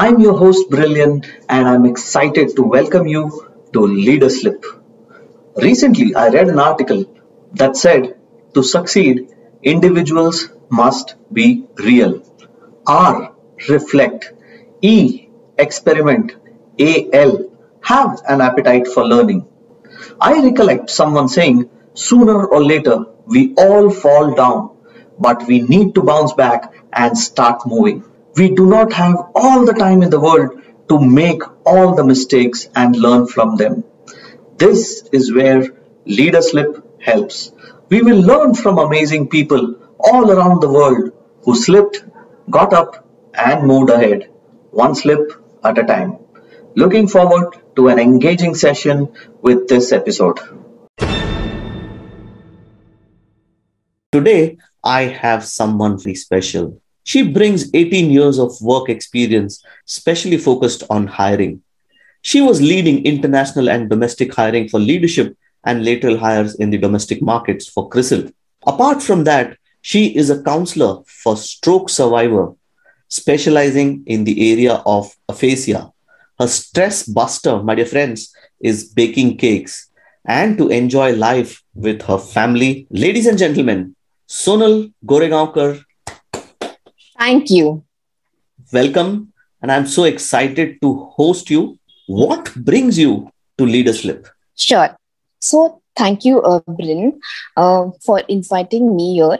[0.00, 3.22] I'm your host, Brilliant, and I'm excited to welcome you
[3.72, 4.64] to Leaderslip.
[5.56, 7.00] Recently, I read an article
[7.54, 8.16] that said
[8.54, 12.22] to succeed, individuals must be real.
[12.86, 13.34] R,
[13.68, 14.32] reflect.
[14.82, 16.36] E, experiment.
[16.78, 19.48] A, L, have an appetite for learning.
[20.20, 24.76] I recollect someone saying, sooner or later, we all fall down,
[25.18, 28.04] but we need to bounce back and start moving.
[28.36, 32.68] We do not have all the time in the world to make all the mistakes
[32.74, 33.84] and learn from them.
[34.56, 35.74] This is where
[36.06, 37.52] Leaderslip helps.
[37.88, 42.04] We will learn from amazing people all around the world who slipped,
[42.50, 44.30] got up, and moved ahead,
[44.70, 45.32] one slip
[45.64, 46.18] at a time.
[46.74, 49.08] Looking forward to an engaging session
[49.42, 50.38] with this episode.
[54.12, 56.80] Today, I have someone very special.
[57.08, 61.62] She brings 18 years of work experience, specially focused on hiring.
[62.20, 65.34] She was leading international and domestic hiring for leadership
[65.64, 68.30] and lateral hires in the domestic markets for CRISIL.
[68.66, 72.52] Apart from that, she is a counselor for stroke survivor,
[73.08, 75.90] specializing in the area of aphasia.
[76.38, 79.88] Her stress buster, my dear friends, is baking cakes
[80.26, 82.86] and to enjoy life with her family.
[82.90, 83.96] Ladies and gentlemen,
[84.28, 85.84] Sonal Goregaonkar.
[87.18, 87.84] Thank you.
[88.72, 89.32] Welcome.
[89.60, 91.78] And I'm so excited to host you.
[92.06, 94.28] What brings you to Leaderslip?
[94.56, 94.96] Sure.
[95.40, 97.20] So, thank you, uh, Bryn,
[97.56, 99.38] uh, for inviting me here.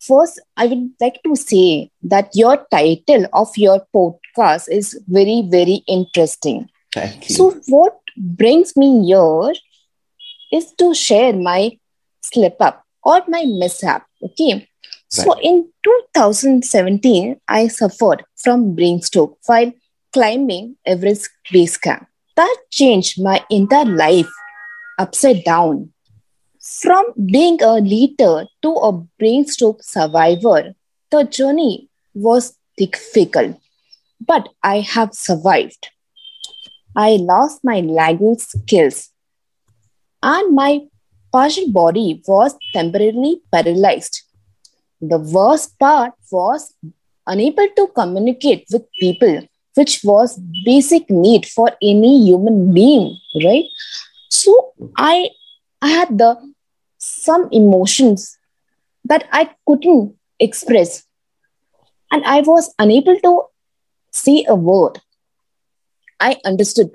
[0.00, 5.84] First, I would like to say that your title of your podcast is very, very
[5.86, 6.68] interesting.
[6.92, 7.36] Thank you.
[7.36, 9.52] So, what brings me here
[10.52, 11.78] is to share my
[12.22, 14.06] slip up or my mishap.
[14.22, 14.68] Okay.
[15.12, 19.72] So, in 2017, I suffered from brain stroke while
[20.12, 22.06] climbing Everest base camp.
[22.36, 24.30] That changed my entire life
[24.98, 25.92] upside down.
[26.60, 30.74] From being a leader to a brain stroke survivor,
[31.10, 33.56] the journey was difficult,
[34.24, 35.88] but I have survived.
[36.94, 39.10] I lost my language skills,
[40.22, 40.82] and my
[41.32, 44.22] partial body was temporarily paralyzed.
[45.00, 46.74] The worst part was
[47.26, 53.64] unable to communicate with people, which was basic need for any human being, right?
[54.28, 55.30] So I
[55.80, 56.36] I had the
[56.98, 58.36] some emotions
[59.04, 61.04] that I couldn't express,
[62.12, 63.42] and I was unable to
[64.10, 65.00] say a word.
[66.20, 66.90] I understood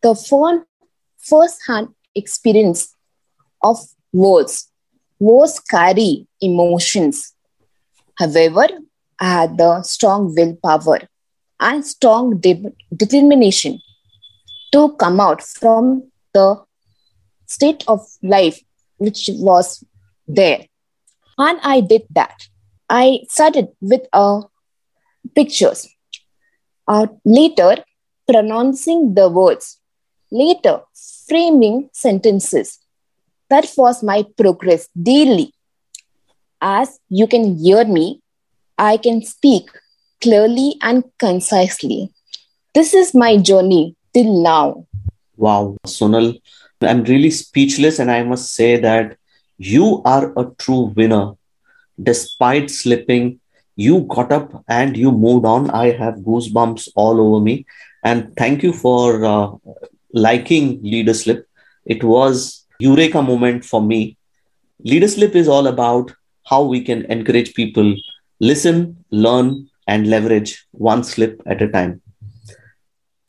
[0.00, 0.14] the
[1.18, 2.94] first-hand experience
[3.62, 3.76] of
[4.12, 4.70] words.
[5.20, 7.33] Words carry emotions.
[8.16, 8.66] However,
[9.20, 11.00] I had the strong willpower
[11.60, 13.80] and strong de- determination
[14.72, 16.62] to come out from the
[17.46, 18.60] state of life
[18.98, 19.84] which was
[20.26, 20.66] there.
[21.38, 22.48] And I did that.
[22.88, 24.42] I started with uh,
[25.34, 25.88] pictures.
[26.86, 27.76] Uh, later,
[28.28, 29.80] pronouncing the words.
[30.30, 30.80] Later,
[31.26, 32.78] framing sentences.
[33.48, 35.53] That was my progress daily.
[36.66, 38.22] As you can hear me,
[38.78, 39.68] I can speak
[40.22, 42.10] clearly and concisely.
[42.72, 44.86] This is my journey till now.
[45.36, 46.40] Wow, Sonal,
[46.80, 49.18] I'm really speechless, and I must say that
[49.58, 51.34] you are a true winner.
[52.02, 53.40] Despite slipping,
[53.76, 55.70] you got up and you moved on.
[55.70, 57.66] I have goosebumps all over me.
[58.02, 59.50] And thank you for uh,
[60.14, 61.44] liking Leaderslip.
[61.84, 64.16] It was eureka moment for me.
[64.82, 67.94] Leaderslip is all about how we can encourage people
[68.40, 72.00] listen, learn, and leverage one slip at a time.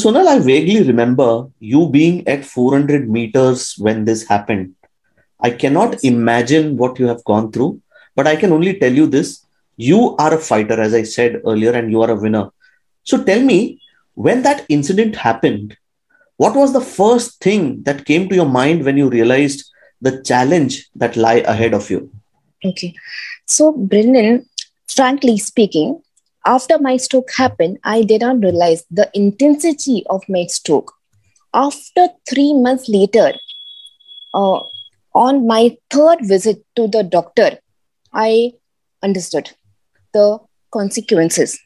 [0.02, 4.76] Sonal, I vaguely remember you being at 400 meters when this happened.
[5.40, 7.82] I cannot imagine what you have gone through,
[8.16, 9.46] but I can only tell you this.
[9.78, 12.52] You are a fighter, as I said earlier, and you are a winner.
[13.04, 13.82] So tell me,
[14.14, 15.78] when that incident happened,
[16.38, 19.70] what was the first thing that came to your mind when you realized
[20.02, 22.12] the challenge that lie ahead of you?
[22.66, 22.96] Okay.
[23.46, 24.50] So, Brendan,
[24.88, 26.02] frankly speaking,
[26.46, 30.94] after my stroke happened, I did not realize the intensity of my stroke.
[31.54, 33.34] After three months later,
[34.34, 34.62] uh,
[35.14, 37.58] on my third visit to the doctor,
[38.14, 38.54] I
[39.02, 39.52] understood
[40.14, 40.40] the
[40.72, 41.60] consequences.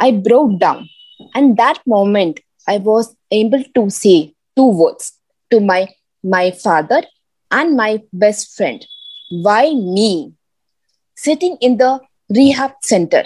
[0.00, 0.88] I broke down.
[1.34, 5.12] And that moment, I was able to say two words
[5.50, 5.88] to my,
[6.22, 7.02] my father
[7.50, 8.86] and my best friend.
[9.30, 10.34] Why me?
[11.16, 13.24] Sitting in the rehab center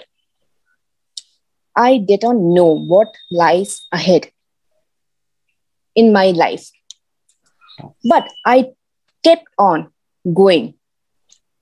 [1.74, 4.30] I didn't know what lies ahead
[5.94, 6.70] in my life.
[8.04, 8.72] But I
[9.24, 9.90] kept on
[10.32, 10.74] going,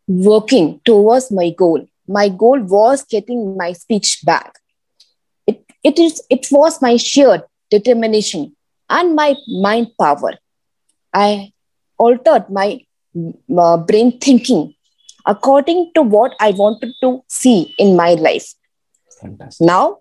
[0.09, 1.87] working towards my goal.
[2.09, 4.59] My goal was getting my speech back.
[5.47, 8.57] It, it, is, it was my sheer determination
[8.89, 10.33] and my mind power.
[11.15, 11.53] I
[11.99, 12.81] altered my
[13.59, 14.75] uh, brain thinking
[15.27, 18.55] according to what I wanted to see in my life.
[19.21, 19.67] Fantastic.
[19.67, 19.99] Now,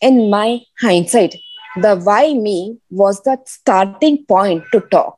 [0.00, 1.36] in my hindsight,
[1.76, 5.16] the why me was the starting point to talk.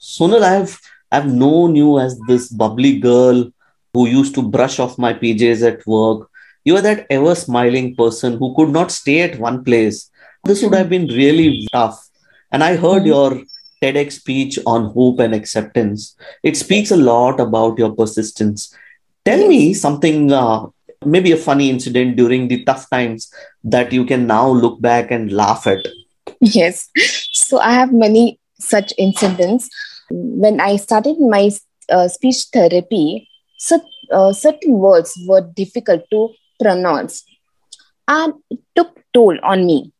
[0.00, 3.50] Sonal, I've I've known you as this bubbly girl
[3.92, 6.28] who used to brush off my PJs at work.
[6.64, 10.10] You are that ever smiling person who could not stay at one place.
[10.44, 12.08] This would have been really tough.
[12.50, 13.06] And I heard Mhm.
[13.06, 13.42] your
[13.84, 16.16] TEDx speech on hope and acceptance.
[16.42, 18.74] It speaks a lot about your persistence.
[19.24, 20.66] Tell me something, uh,
[21.04, 23.30] maybe a funny incident during the tough times
[23.62, 25.86] that you can now look back and laugh at.
[26.40, 26.88] Yes.
[27.32, 29.68] So I have many such incidents.
[30.10, 31.50] When I started my
[31.90, 33.28] uh, speech therapy,
[33.58, 37.24] so, uh, certain words were difficult to pronounce
[38.08, 39.92] and it took toll on me.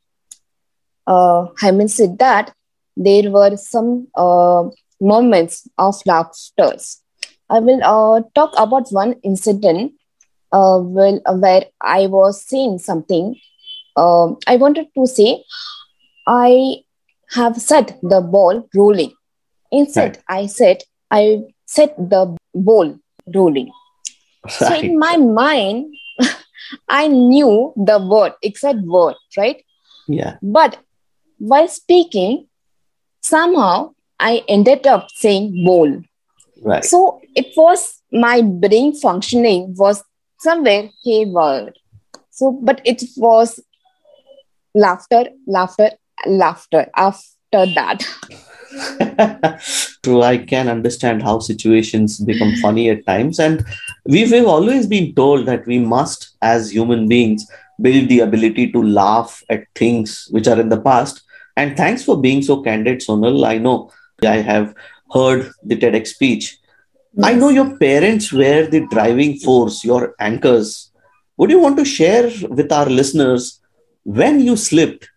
[1.07, 2.55] Uh, Hyman said that
[2.96, 4.64] there were some uh,
[5.00, 6.76] moments of laughter.
[7.50, 9.93] I will uh, talk about one incident
[10.52, 13.37] uh, well, where I was saying something.
[13.96, 15.44] Um I wanted to say,
[16.26, 16.79] I
[17.31, 19.12] have set the ball rolling.
[19.70, 22.99] Instead, I said, I set the ball
[23.35, 23.70] rolling.
[24.49, 25.94] So in my mind,
[26.88, 29.64] I knew the word, exact word, right?
[30.08, 30.37] Yeah.
[30.43, 30.79] But
[31.38, 32.49] while speaking,
[33.25, 36.03] somehow I ended up saying bowl.
[36.62, 36.85] Right.
[36.85, 40.03] So it was my brain functioning was
[40.38, 41.73] somewhere haywire.
[42.31, 43.61] So, but it was
[44.75, 45.91] laughter, laughter,
[46.26, 48.03] laughter after that.
[50.03, 53.38] True, I can understand how situations become funny at times.
[53.38, 53.65] And
[54.05, 57.47] we've, we've always been told that we must, as human beings,
[57.81, 61.23] build the ability to laugh at things which are in the past.
[61.56, 63.47] And thanks for being so candid, Sonal.
[63.47, 63.91] I know
[64.23, 64.75] I have
[65.12, 66.59] heard the TEDx speech.
[67.23, 70.91] I know your parents were the driving force, your anchors.
[71.37, 73.61] Would you want to share with our listeners
[74.03, 75.09] when you slipped?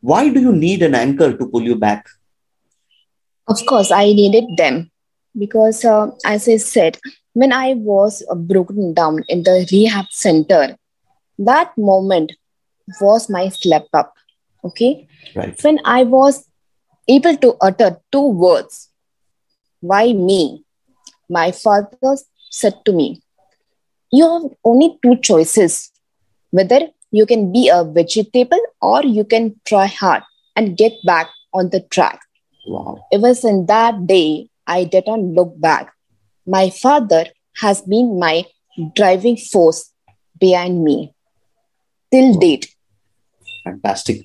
[0.00, 2.06] Why do you need an anchor to pull you back?
[3.48, 4.90] Of course, I needed them
[5.38, 6.98] because, uh, as I said,
[7.32, 10.76] when I was uh, broken down in the rehab center,
[11.38, 12.32] that moment
[13.00, 14.14] was my slap up.
[14.64, 15.06] Okay.
[15.34, 15.62] Right.
[15.62, 16.48] When I was
[17.08, 18.90] able to utter two words,
[19.80, 20.64] why me?
[21.28, 22.16] My father
[22.50, 23.22] said to me,
[24.12, 25.90] You have only two choices
[26.50, 26.80] whether
[27.10, 30.22] you can be a vegetable or you can try hard
[30.56, 32.20] and get back on the track.
[32.66, 33.04] Wow.
[33.10, 35.92] It was in that day I did not look back.
[36.46, 37.26] My father
[37.60, 38.44] has been my
[38.94, 39.92] driving force
[40.38, 41.14] behind me
[42.12, 42.74] till date.
[43.64, 44.24] Fantastic.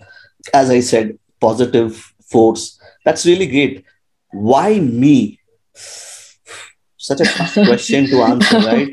[0.53, 2.80] As I said, positive force.
[3.06, 3.83] That's really great.
[4.31, 5.39] Why me?
[6.97, 8.89] Such a tough question to answer, right?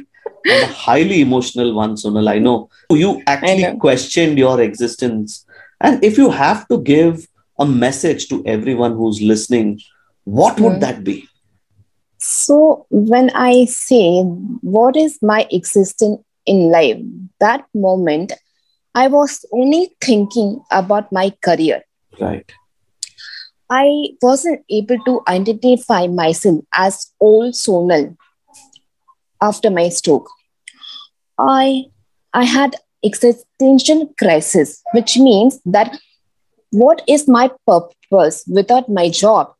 [0.48, 2.28] And a highly emotional one, Sonal.
[2.28, 2.68] I know.
[2.90, 3.76] You actually know.
[3.78, 5.44] questioned your existence.
[5.80, 7.26] And if you have to give
[7.59, 9.80] a message to everyone who's listening,
[10.25, 10.80] what would Hmm.
[10.80, 11.28] that be?
[12.18, 16.99] So, when I say what is my existence in life,
[17.40, 18.32] that moment
[18.97, 21.83] I was only thinking about my career.
[22.19, 22.50] Right.
[23.71, 23.88] I
[24.23, 28.17] wasn't able to identify myself as old Sonal
[29.43, 30.31] after my stroke.
[31.38, 31.85] I
[32.33, 35.99] I had existential crisis, which means that
[36.71, 39.53] what is my purpose without my job?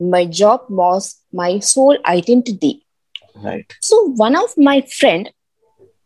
[0.00, 2.84] My job was my sole identity.
[3.36, 3.74] Right.
[3.80, 5.30] So one of my friend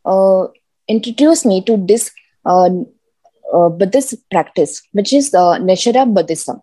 [0.04, 0.46] uh,
[0.86, 2.12] introduced me to this
[2.46, 6.60] Buddhist practice, which is uh, Nichiren Buddhism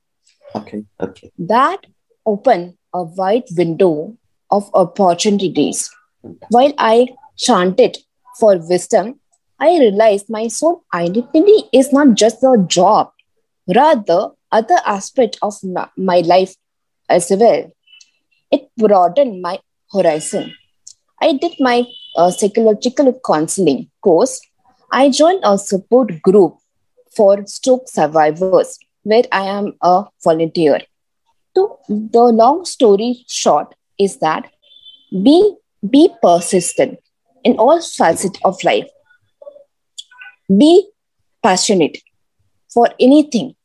[0.55, 0.85] Okay.
[0.99, 1.31] Okay.
[1.39, 1.85] that
[2.25, 4.17] opened a wide window
[4.51, 5.89] of opportunities.
[6.49, 7.97] While I chanted
[8.39, 9.19] for wisdom,
[9.59, 13.11] I realized my sole identity is not just a job,
[13.75, 15.53] rather other aspect of
[15.97, 16.55] my life
[17.09, 17.71] as well.
[18.51, 19.59] It broadened my
[19.91, 20.53] horizon.
[21.21, 21.85] I did my
[22.15, 24.39] uh, psychological counseling course.
[24.93, 26.57] I joined a support group
[27.15, 30.81] for stroke survivors where I am a volunteer.
[31.55, 34.51] So the long story short is that
[35.23, 35.55] be
[35.89, 36.99] be persistent
[37.43, 38.87] in all facets of life.
[40.47, 40.87] Be
[41.41, 41.97] passionate
[42.71, 43.55] for anything.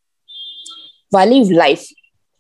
[1.12, 1.87] Value life.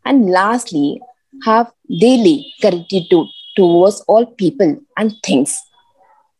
[0.06, 1.00] And lastly,
[1.44, 5.60] have daily gratitude towards all people and things.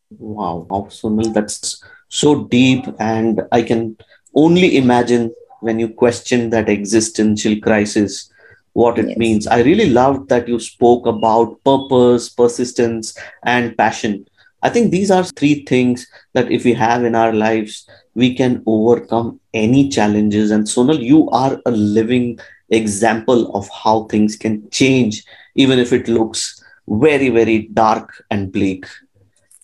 [0.09, 3.97] Wow, wow, Sunil, that's so deep, and I can
[4.35, 8.31] only imagine when you question that existential crisis
[8.73, 9.17] what it yes.
[9.17, 9.47] means.
[9.47, 14.27] I really loved that you spoke about purpose, persistence, and passion.
[14.61, 18.61] I think these are three things that if we have in our lives, we can
[18.65, 20.51] overcome any challenges.
[20.51, 22.39] And Sonal, you are a living
[22.69, 25.23] example of how things can change,
[25.55, 28.85] even if it looks very, very dark and bleak.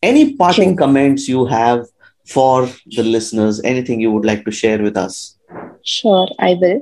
[0.02, 0.78] Any parting sure.
[0.78, 1.86] comments you have
[2.26, 3.62] for the listeners?
[3.64, 5.38] Anything you would like to share with us?
[5.84, 6.82] Sure, I will.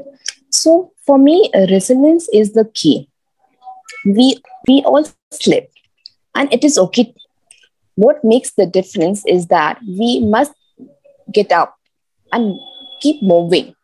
[0.50, 3.10] So, for me, uh, resilience is the key.
[4.06, 5.72] We we all slip,
[6.36, 7.14] and it is okay.
[7.96, 10.54] What makes the difference is that we must
[11.32, 11.76] get up
[12.32, 12.60] and
[13.02, 13.76] keep moving.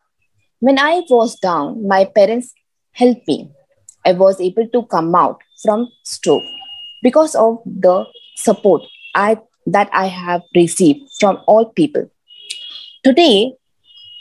[0.60, 2.52] When I was down, my parents
[2.92, 3.50] helped me.
[4.04, 6.42] I was able to come out from stroke
[7.02, 8.04] because of the
[8.36, 8.82] support
[9.14, 12.10] I that I have received from all people.
[13.04, 13.54] Today,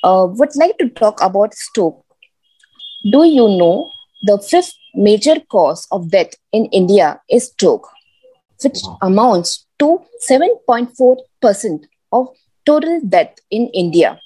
[0.03, 2.03] uh, would like to talk about stroke.
[3.12, 3.89] Do you know
[4.24, 7.88] the fifth major cause of death in India is stroke,
[8.63, 12.27] which amounts to 7.4% of
[12.65, 14.19] total death in India.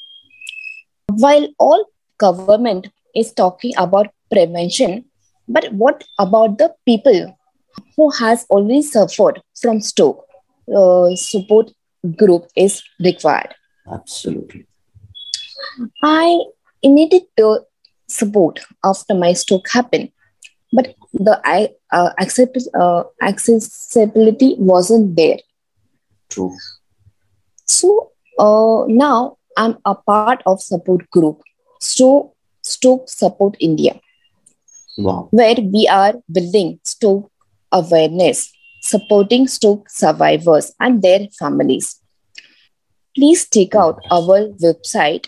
[1.08, 1.86] While all
[2.17, 5.05] government is talking about prevention,
[5.48, 7.38] but what about the people
[7.96, 10.25] who has already suffered from stroke?
[10.67, 11.72] Uh, support
[12.17, 13.53] group is required.
[13.91, 14.65] Absolutely.
[16.03, 16.39] I
[16.84, 17.65] needed the
[18.08, 20.12] support after my stroke happened,
[20.72, 21.39] but the
[21.91, 25.38] uh, accept, uh, accessibility wasn't there.
[26.29, 26.55] True.
[27.65, 31.41] So uh, now I'm a part of support group,
[31.79, 34.00] Stroke, Stroke Support India,
[34.98, 35.27] wow.
[35.32, 37.32] where we are building stroke
[37.72, 38.53] awareness,
[38.84, 42.00] supporting stroke survivors and their families.
[43.16, 45.25] Please check out our website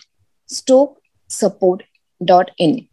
[0.50, 2.88] strokesupport.in.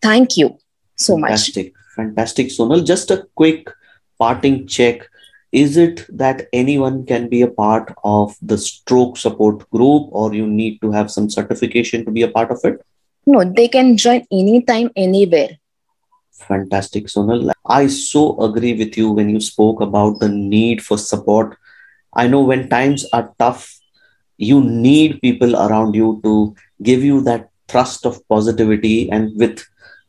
[0.00, 0.56] Thank you
[0.94, 1.66] so Fantastic.
[1.66, 1.74] much.
[1.96, 2.86] Fantastic, fantastic, Sonal.
[2.86, 3.68] Just a quick
[4.18, 5.08] parting check.
[5.50, 10.46] Is it that anyone can be a part of the stroke support group, or you
[10.46, 12.84] need to have some certification to be a part of it?
[13.26, 15.58] No, they can join anytime, anywhere.
[16.46, 17.52] Fantastic, Sonal.
[17.66, 21.56] I so agree with you when you spoke about the need for support.
[22.14, 23.78] I know when times are tough,
[24.38, 29.64] you need people around you to give you that thrust of positivity and with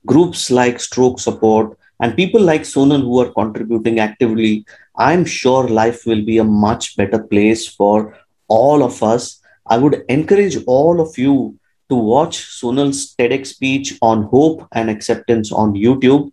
[0.05, 4.65] groups like stroke support and people like sonal who are contributing actively
[4.98, 8.15] i'm sure life will be a much better place for
[8.48, 11.59] all of us i would encourage all of you
[11.89, 16.31] to watch sonal's tedx speech on hope and acceptance on youtube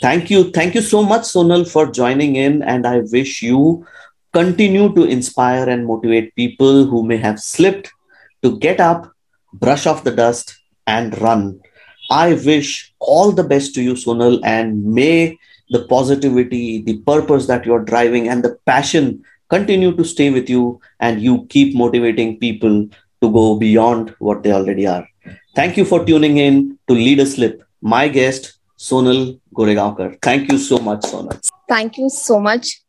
[0.00, 3.86] thank you thank you so much sonal for joining in and i wish you
[4.32, 7.92] continue to inspire and motivate people who may have slipped
[8.42, 9.14] to get up
[9.54, 11.60] brush off the dust, and run.
[12.10, 15.38] I wish all the best to you, Sonal, and may
[15.70, 20.80] the positivity, the purpose that you're driving, and the passion continue to stay with you,
[21.00, 22.88] and you keep motivating people
[23.24, 25.04] to go beyond what they already are.
[25.54, 27.60] Thank you for tuning in to Leaderslip.
[27.80, 30.08] My guest, Sonal Goregaonkar.
[30.22, 31.38] Thank you so much, Sonal.
[31.68, 32.83] Thank you so much